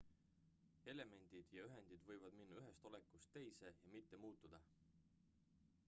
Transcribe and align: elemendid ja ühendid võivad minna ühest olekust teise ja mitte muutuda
elemendid 0.93 1.51
ja 1.57 1.65
ühendid 1.67 2.07
võivad 2.11 2.37
minna 2.39 2.63
ühest 2.63 2.89
olekust 2.91 3.31
teise 3.37 3.73
ja 3.89 3.93
mitte 3.99 4.21
muutuda 4.25 4.65